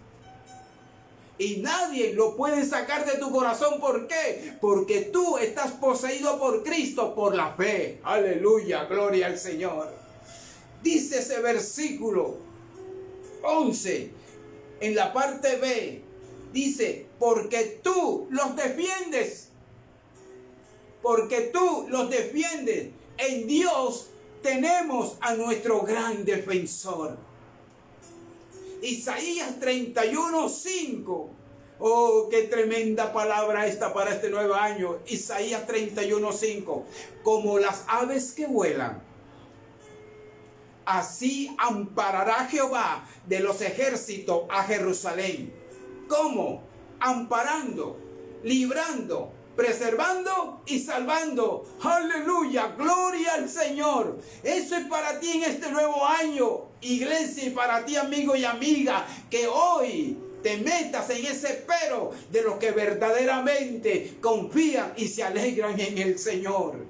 [1.40, 3.78] Y nadie lo puede sacar de tu corazón.
[3.78, 4.56] ¿Por qué?
[4.60, 8.00] Porque tú estás poseído por Cristo por la fe.
[8.02, 9.97] Aleluya, gloria al Señor.
[10.82, 12.38] Dice ese versículo
[13.42, 14.10] 11
[14.80, 16.02] en la parte B.
[16.52, 19.48] Dice, porque tú los defiendes.
[21.02, 22.90] Porque tú los defiendes.
[23.18, 24.10] En Dios
[24.42, 27.18] tenemos a nuestro gran defensor.
[28.82, 31.30] Isaías 31, 5.
[31.80, 34.98] Oh, qué tremenda palabra esta para este nuevo año.
[35.06, 36.84] Isaías 31, 5.
[37.22, 39.07] Como las aves que vuelan.
[40.88, 45.52] Así amparará Jehová de los ejércitos a Jerusalén.
[46.08, 46.62] ¿Cómo?
[46.98, 47.98] Amparando,
[48.42, 51.68] librando, preservando y salvando.
[51.82, 54.18] Aleluya, gloria al Señor.
[54.42, 59.06] Eso es para ti en este nuevo año, iglesia, y para ti amigo y amiga,
[59.28, 65.78] que hoy te metas en ese pero de los que verdaderamente confían y se alegran
[65.78, 66.86] en el Señor.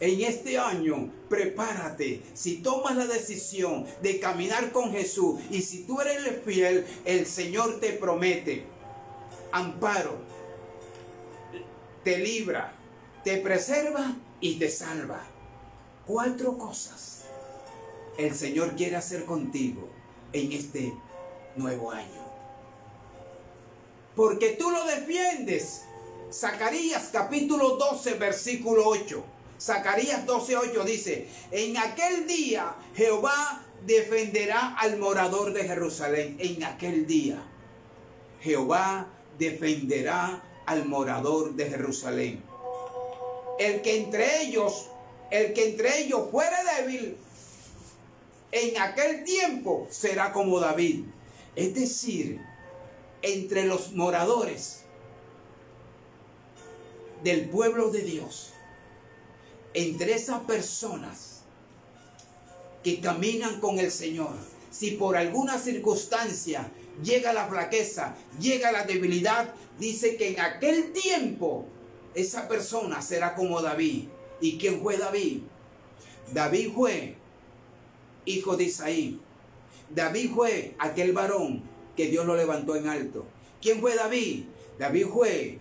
[0.00, 2.22] En este año, prepárate.
[2.34, 7.80] Si tomas la decisión de caminar con Jesús y si tú eres fiel, el Señor
[7.80, 8.64] te promete
[9.52, 10.18] amparo,
[12.04, 12.74] te libra,
[13.24, 15.22] te preserva y te salva.
[16.06, 17.16] Cuatro cosas
[18.18, 19.88] el Señor quiere hacer contigo
[20.32, 20.92] en este
[21.56, 22.26] nuevo año.
[24.14, 25.82] Porque tú lo defiendes.
[26.32, 29.24] Zacarías capítulo 12, versículo 8.
[29.60, 36.36] Zacarías 12, 8 dice, en aquel día Jehová defenderá al morador de Jerusalén.
[36.38, 37.42] En aquel día
[38.40, 42.42] Jehová defenderá al morador de Jerusalén.
[43.58, 44.88] El que entre ellos,
[45.30, 47.16] el que entre ellos fuere débil,
[48.52, 51.04] en aquel tiempo será como David.
[51.54, 52.40] Es decir,
[53.22, 54.84] entre los moradores
[57.24, 58.52] del pueblo de Dios,
[59.76, 61.42] entre esas personas
[62.82, 64.34] que caminan con el Señor,
[64.70, 71.66] si por alguna circunstancia llega la flaqueza, llega la debilidad, dice que en aquel tiempo
[72.14, 74.04] esa persona será como David.
[74.40, 75.42] ¿Y quién fue David?
[76.32, 77.16] David fue
[78.24, 79.20] hijo de Isaí.
[79.94, 81.62] David fue aquel varón
[81.94, 83.26] que Dios lo levantó en alto.
[83.60, 84.44] ¿Quién fue David?
[84.78, 85.58] David fue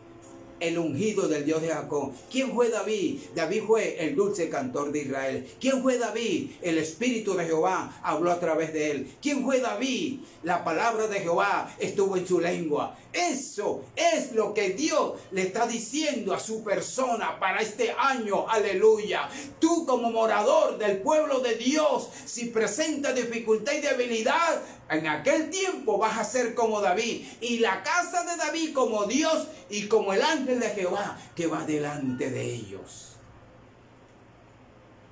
[0.60, 2.14] el ungido del Dios de Jacob.
[2.32, 3.20] ¿Quién fue David?
[3.36, 5.47] David fue el dulce cantor de Israel.
[5.60, 6.51] ¿Quién fue David?
[6.62, 9.08] El Espíritu de Jehová habló a través de él.
[9.22, 10.20] ¿Quién fue David?
[10.43, 12.97] La palabra de Jehová estuvo en su lengua.
[13.16, 18.45] Eso es lo que Dios le está diciendo a su persona para este año.
[18.49, 19.30] Aleluya.
[19.57, 25.97] Tú como morador del pueblo de Dios, si presenta dificultad y debilidad, en aquel tiempo
[25.97, 30.22] vas a ser como David y la casa de David como Dios y como el
[30.22, 33.13] ángel de Jehová que va delante de ellos.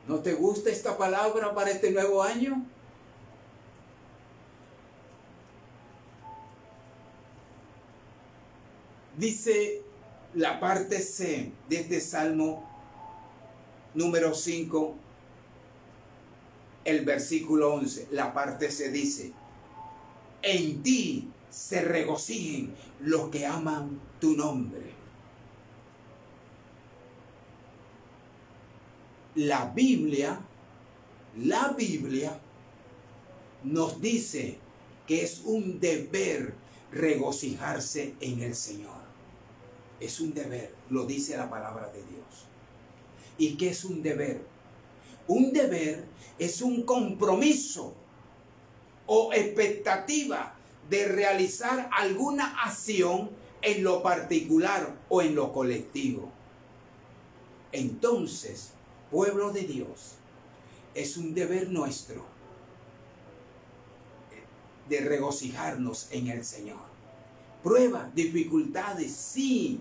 [0.10, 2.66] ¿No te gusta esta palabra para este nuevo año?
[9.18, 9.82] Dice
[10.34, 12.68] la parte C de este Salmo
[13.94, 14.96] número 5,
[16.86, 19.32] el versículo 11, la parte C dice,
[20.42, 24.92] en ti se regocijen los que aman tu nombre.
[29.36, 30.42] La Biblia,
[31.38, 32.40] la Biblia
[33.64, 34.58] nos dice
[35.08, 36.56] que es un deber
[36.92, 39.03] regocijarse en el Señor.
[40.04, 42.46] Es un deber, lo dice la palabra de Dios.
[43.38, 44.46] ¿Y qué es un deber?
[45.30, 46.04] Un deber
[46.38, 47.96] es un compromiso
[49.06, 50.56] o expectativa
[50.90, 53.32] de realizar alguna acción
[53.62, 56.30] en lo particular o en lo colectivo.
[57.72, 58.72] Entonces,
[59.10, 60.16] pueblo de Dios,
[60.94, 62.26] es un deber nuestro
[64.90, 66.92] de regocijarnos en el Señor.
[67.64, 69.80] Prueba, dificultades, sí.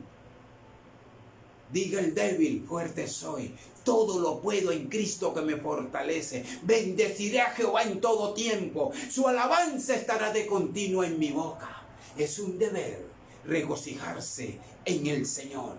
[1.73, 3.55] Diga el débil, fuerte soy.
[3.83, 6.45] Todo lo puedo en Cristo que me fortalece.
[6.63, 8.93] Bendeciré a Jehová en todo tiempo.
[9.11, 11.83] Su alabanza estará de continuo en mi boca.
[12.17, 13.05] Es un deber
[13.45, 15.77] regocijarse en el Señor.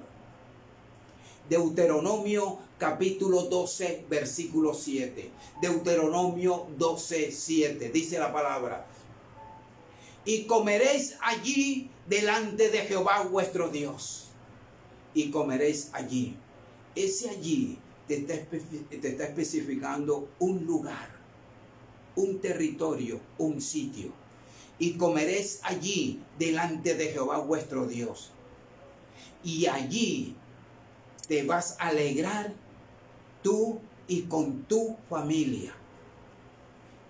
[1.47, 5.29] Deuteronomio capítulo 12, versículo 7.
[5.61, 7.89] Deuteronomio 12, 7.
[7.89, 8.85] Dice la palabra.
[10.25, 14.22] Y comeréis allí delante de Jehová vuestro Dios.
[15.13, 16.35] Y comeréis allí.
[16.95, 21.09] Ese allí te está, te está especificando un lugar,
[22.15, 24.11] un territorio, un sitio.
[24.79, 28.31] Y comeréis allí delante de Jehová vuestro Dios.
[29.43, 30.35] Y allí
[31.27, 32.53] te vas a alegrar
[33.41, 35.73] tú y con tu familia.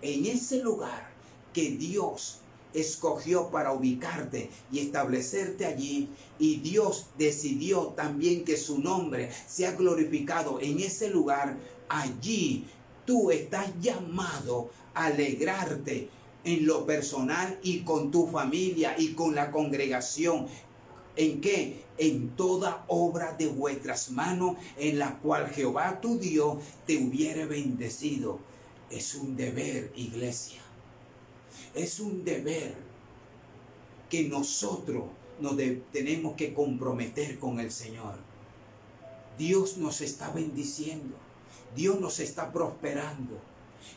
[0.02, 1.10] En ese lugar
[1.52, 2.40] que Dios
[2.74, 6.10] escogió para ubicarte y establecerte allí.
[6.38, 11.56] Y Dios decidió también que su nombre sea glorificado en ese lugar.
[11.88, 12.66] Allí
[13.06, 16.08] tú estás llamado a alegrarte
[16.44, 20.46] en lo personal y con tu familia y con la congregación.
[21.16, 21.84] ¿En qué?
[21.96, 28.40] En toda obra de vuestras manos en la cual Jehová tu Dios te hubiere bendecido.
[28.90, 30.63] Es un deber, iglesia
[31.74, 32.74] es un deber
[34.08, 35.04] que nosotros
[35.40, 35.56] nos
[35.92, 38.16] tenemos que comprometer con el Señor.
[39.38, 41.16] Dios nos está bendiciendo,
[41.74, 43.40] Dios nos está prosperando.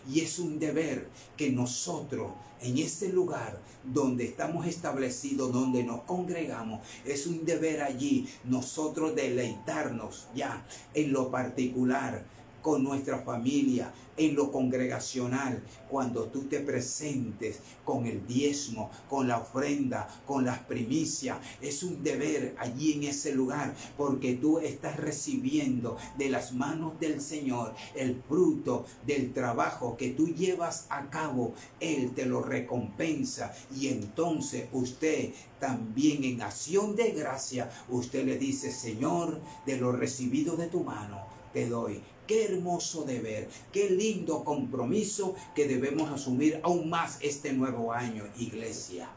[0.09, 6.81] Y es un deber que nosotros en ese lugar donde estamos establecidos, donde nos congregamos,
[7.05, 12.25] es un deber allí nosotros deleitarnos ya en lo particular
[12.67, 19.37] con nuestra familia, en lo congregacional, cuando tú te presentes con el diezmo, con la
[19.37, 21.37] ofrenda, con las primicias.
[21.61, 27.21] Es un deber allí en ese lugar, porque tú estás recibiendo de las manos del
[27.21, 31.53] Señor el fruto del trabajo que tú llevas a cabo.
[31.79, 38.73] Él te lo recompensa y entonces usted también en acción de gracia, usted le dice,
[38.73, 45.33] Señor, de lo recibido de tu mano, te doy Qué hermoso deber, qué lindo compromiso
[45.55, 49.09] que debemos asumir aún más este nuevo año, iglesia.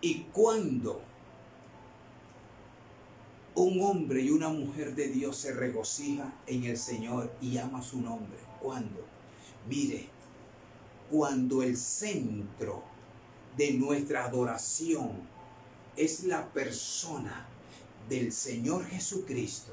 [0.00, 1.02] Y cuando
[3.54, 8.00] un hombre y una mujer de Dios se regocija en el Señor y ama su
[8.00, 9.04] nombre, ¿cuándo?
[9.68, 10.08] Mire,
[11.10, 12.82] cuando el centro
[13.56, 15.10] de nuestra adoración
[15.96, 17.48] es la persona
[18.08, 19.72] del Señor Jesucristo,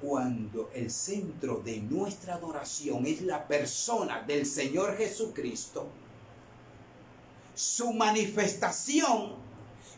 [0.00, 5.86] cuando el centro de nuestra adoración es la persona del Señor Jesucristo,
[7.54, 9.34] su manifestación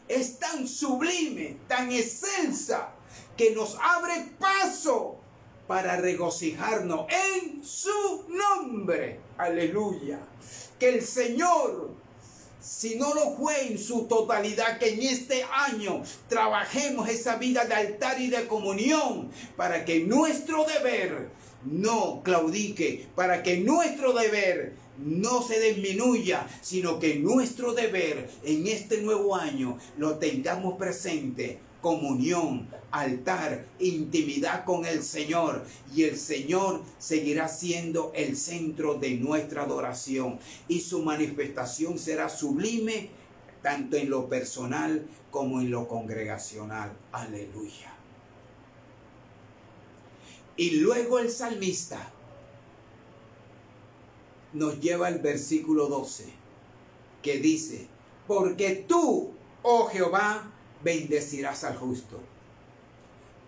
[0.09, 2.93] es tan sublime, tan excelsa,
[3.37, 5.17] que nos abre paso
[5.67, 9.21] para regocijarnos en su nombre.
[9.39, 10.21] Aleluya.
[10.79, 11.95] Que el Señor
[12.65, 17.75] si no lo fue en su totalidad, que en este año trabajemos esa vida de
[17.75, 21.29] altar y de comunión para que nuestro deber
[21.65, 29.03] no claudique, para que nuestro deber no se disminuya, sino que nuestro deber en este
[29.03, 35.67] nuevo año lo tengamos presente comunión, altar, intimidad con el Señor.
[35.95, 40.39] Y el Señor seguirá siendo el centro de nuestra adoración.
[40.67, 43.11] Y su manifestación será sublime
[43.61, 46.91] tanto en lo personal como en lo congregacional.
[47.13, 47.93] Aleluya.
[50.57, 52.11] Y luego el salmista
[54.55, 56.33] nos lleva al versículo 12,
[57.21, 57.89] que dice,
[58.27, 59.33] porque tú,
[59.63, 60.54] oh Jehová,
[60.85, 62.21] bendecirás al justo.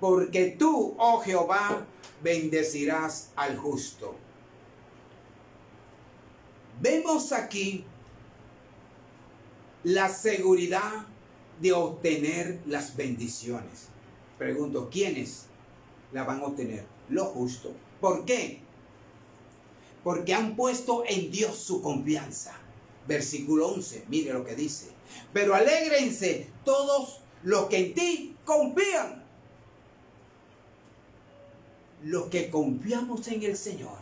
[0.00, 1.86] Porque tú, oh Jehová,
[2.22, 4.16] bendecirás al justo.
[6.80, 7.84] Vemos aquí
[9.84, 11.06] la seguridad
[11.60, 13.88] de obtener las bendiciones.
[14.36, 15.46] Pregunto, ¿quiénes
[16.12, 16.84] la van a obtener?
[17.08, 17.72] Lo justo.
[18.00, 18.60] ¿Por qué?
[20.04, 22.58] Porque han puesto en Dios su confianza.
[23.08, 24.90] Versículo 11, mire lo que dice.
[25.32, 29.24] Pero alégrense todos los que en ti confían.
[32.02, 33.98] Los que confiamos en el Señor.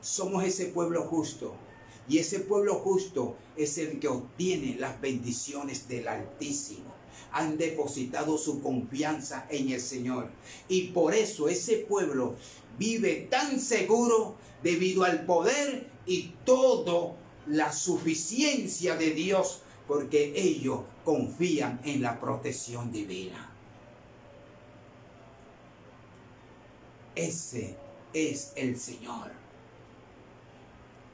[0.00, 1.56] Somos ese pueblo justo.
[2.08, 6.94] Y ese pueblo justo es el que obtiene las bendiciones del Altísimo.
[7.32, 10.30] Han depositado su confianza en el Señor.
[10.68, 12.36] Y por eso ese pueblo
[12.78, 17.16] vive tan seguro debido al poder y todo
[17.48, 23.50] la suficiencia de Dios porque ellos confían en la protección divina.
[27.14, 27.78] Ese
[28.12, 29.32] es el Señor.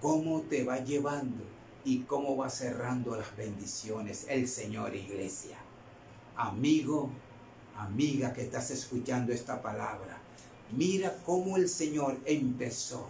[0.01, 1.45] ¿Cómo te va llevando
[1.85, 5.59] y cómo va cerrando las bendiciones el Señor Iglesia?
[6.35, 7.11] Amigo,
[7.77, 10.19] amiga que estás escuchando esta palabra,
[10.73, 13.07] mira cómo el Señor empezó.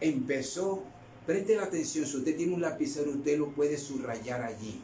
[0.00, 0.82] Empezó
[1.24, 4.82] Preste la atención, si usted tiene un lapicero, usted lo puede subrayar allí.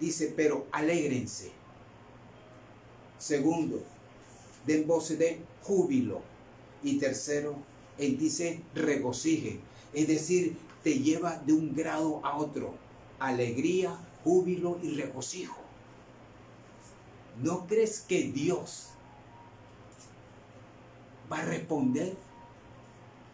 [0.00, 1.50] Dice, pero alégrense.
[3.18, 3.82] Segundo,
[4.66, 6.22] den voces de júbilo.
[6.82, 7.56] Y tercero,
[7.98, 9.60] él dice regocije.
[9.92, 12.74] Es decir, te lleva de un grado a otro.
[13.18, 15.56] Alegría, júbilo y regocijo.
[17.42, 18.90] ¿No crees que Dios
[21.30, 22.16] va a responder?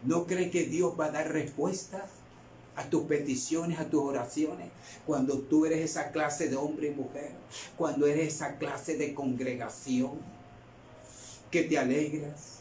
[0.03, 2.09] ¿No crees que Dios va a dar respuestas?
[2.75, 4.69] A tus peticiones, a tus oraciones,
[5.05, 7.31] cuando tú eres esa clase de hombre y mujer,
[7.77, 10.11] cuando eres esa clase de congregación,
[11.51, 12.59] que te alegras,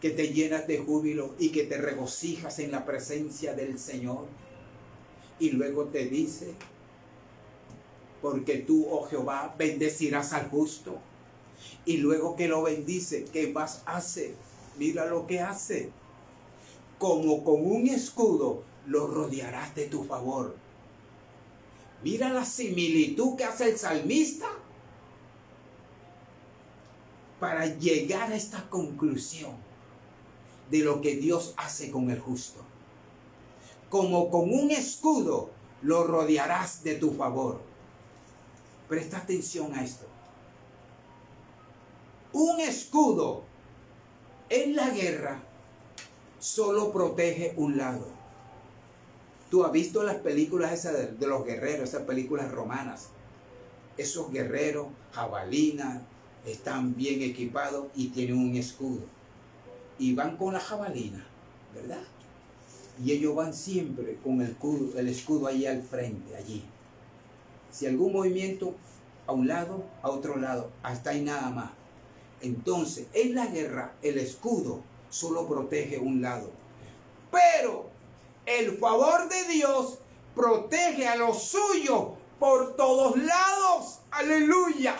[0.00, 4.26] que te llenas de júbilo y que te regocijas en la presencia del Señor.
[5.38, 6.54] Y luego te dice,
[8.20, 10.98] porque tú, oh Jehová, bendecirás al justo.
[11.86, 14.34] Y luego que lo bendice, ¿qué más hace?
[14.78, 15.90] Mira lo que hace.
[16.98, 20.56] Como con un escudo lo rodearás de tu favor.
[22.02, 24.46] Mira la similitud que hace el salmista
[27.38, 29.52] para llegar a esta conclusión
[30.70, 32.60] de lo que Dios hace con el justo.
[33.88, 35.50] Como con un escudo
[35.82, 37.60] lo rodearás de tu favor.
[38.88, 40.06] Presta atención a esto.
[42.32, 43.44] Un escudo
[44.48, 45.42] en la guerra
[46.38, 48.21] solo protege un lado
[49.52, 53.08] Tú has visto las películas esas de, los guerreros, esas películas romanas.
[53.98, 56.00] Esos guerreros, jabalinas,
[56.46, 59.02] están bien equipados y tienen un escudo.
[59.98, 61.26] Y van con la jabalina,
[61.74, 62.00] ¿verdad?
[63.04, 66.64] Y ellos van siempre con el escudo, el escudo ahí al frente, allí.
[67.70, 68.74] Si algún movimiento
[69.26, 71.72] a un lado, a otro lado, hasta ahí nada más.
[72.40, 74.80] Entonces, en la guerra, el escudo
[75.10, 76.48] solo protege un lado.
[77.30, 77.91] Pero
[78.46, 79.98] el favor de Dios
[80.34, 84.00] protege a los suyos por todos lados.
[84.10, 84.96] Aleluya.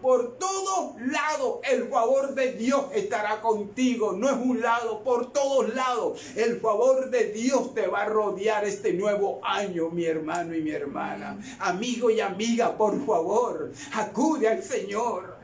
[0.00, 4.12] Por todos lados el favor de Dios estará contigo.
[4.12, 6.20] No es un lado, por todos lados.
[6.36, 10.70] El favor de Dios te va a rodear este nuevo año, mi hermano y mi
[10.70, 11.36] hermana.
[11.58, 15.37] Amigo y amiga, por favor, acude al Señor.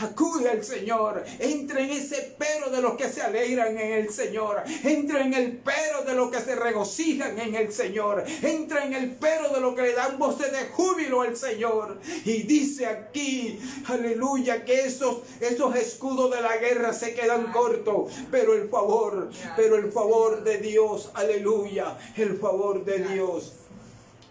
[0.00, 1.24] Acude al Señor.
[1.38, 4.62] Entra en ese pero de los que se alegran en el Señor.
[4.82, 8.24] Entra en el pero de los que se regocijan en el Señor.
[8.42, 11.98] Entra en el pero de los que le dan voces de júbilo al Señor.
[12.24, 18.12] Y dice aquí, aleluya, que esos, esos escudos de la guerra se quedan cortos.
[18.30, 23.52] Pero el favor, pero el favor de Dios, aleluya, el favor de Dios.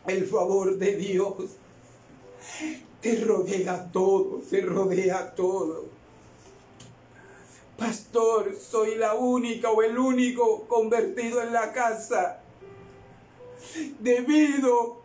[0.05, 1.35] El favor de Dios
[3.03, 5.83] te rodea todo, te rodea todo.
[7.77, 12.39] Pastor, soy la única o el único convertido en la casa
[13.99, 15.01] debido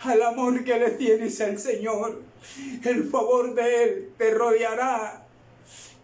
[0.00, 2.20] al amor que le tienes al Señor.
[2.84, 5.26] El favor de Él te rodeará.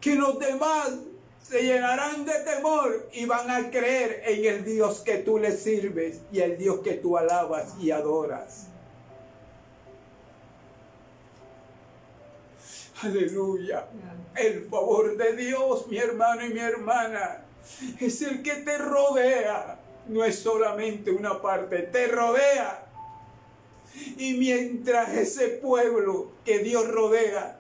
[0.01, 0.93] Que los demás
[1.47, 6.21] se llenarán de temor y van a creer en el Dios que tú le sirves
[6.33, 8.69] y el Dios que tú alabas y adoras.
[13.05, 13.87] Aleluya.
[14.35, 17.45] El favor de Dios, mi hermano y mi hermana,
[18.01, 19.79] es el que te rodea.
[20.09, 22.87] No es solamente una parte, te rodea.
[24.17, 27.59] Y mientras ese pueblo que Dios rodea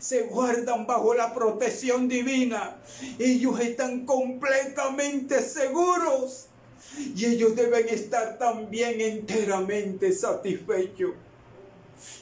[0.00, 2.76] se guardan bajo la protección divina,
[3.18, 6.48] ellos están completamente seguros.
[7.16, 11.12] Y ellos deben estar también enteramente satisfechos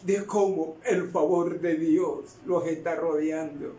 [0.03, 3.75] de cómo el favor de Dios los está rodeando.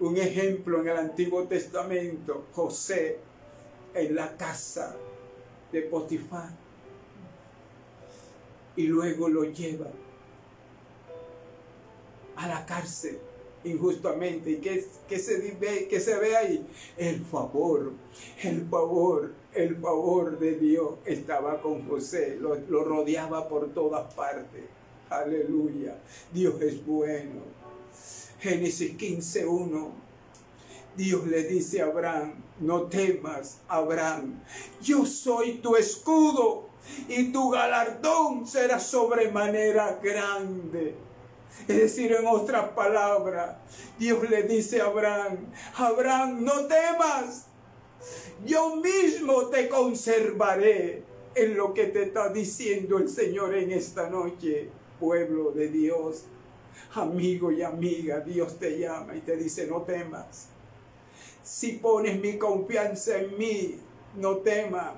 [0.00, 3.18] Un ejemplo en el Antiguo Testamento, José
[3.94, 4.96] en la casa
[5.72, 6.50] de Potifar.
[8.76, 9.90] Y luego lo lleva
[12.36, 13.18] a la cárcel
[13.64, 14.50] injustamente.
[14.50, 16.66] ¿Y qué, se, ve, qué se ve ahí?
[16.96, 17.92] El favor,
[18.42, 24.64] el favor, el favor de Dios estaba con José, lo, rodeaba por todas partes.
[25.08, 25.96] Aleluya,
[26.32, 27.40] Dios es bueno.
[28.38, 29.88] Génesis 15.1.
[30.96, 34.40] Dios le dice a Abraham, no temas, Abraham,
[34.80, 36.68] yo soy tu escudo
[37.08, 40.94] y tu galardón será sobremanera grande.
[41.68, 43.56] Es decir, en otras palabras,
[43.98, 45.38] Dios le dice a Abraham,
[45.76, 47.46] Abraham, no temas,
[48.44, 51.02] yo mismo te conservaré
[51.34, 54.68] en lo que te está diciendo el Señor en esta noche,
[54.98, 56.24] pueblo de Dios.
[56.94, 60.48] Amigo y amiga, Dios te llama y te dice, no temas.
[61.42, 63.78] Si pones mi confianza en mí,
[64.16, 64.94] no temas.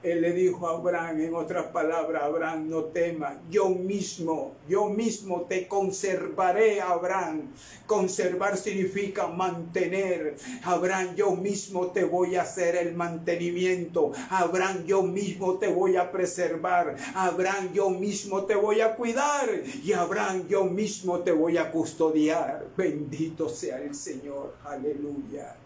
[0.00, 5.42] Él le dijo a Abraham, en otras palabras, Abraham, no temas, yo mismo, yo mismo
[5.42, 7.52] te conservaré, Abraham.
[7.84, 10.36] Conservar significa mantener.
[10.62, 14.12] Abraham, yo mismo te voy a hacer el mantenimiento.
[14.30, 16.94] Abraham, yo mismo te voy a preservar.
[17.14, 19.48] Abraham, yo mismo te voy a cuidar.
[19.82, 22.68] Y Abraham, yo mismo te voy a custodiar.
[22.76, 24.54] Bendito sea el Señor.
[24.64, 25.56] Aleluya.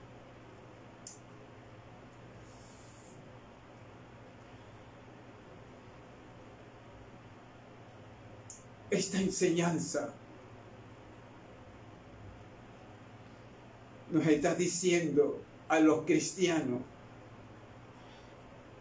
[8.93, 10.12] Esta enseñanza.
[14.11, 16.82] Nos está diciendo a los cristianos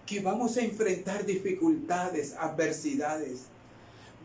[0.06, 3.44] que vamos a enfrentar dificultades, adversidades,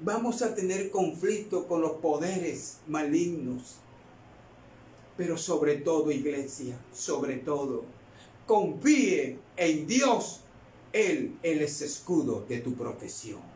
[0.03, 3.77] vamos a tener conflicto con los poderes malignos,
[5.17, 7.85] pero sobre todo iglesia, sobre todo,
[8.45, 10.41] confíe en Dios,
[10.93, 13.56] Él, Él es escudo de tu protección.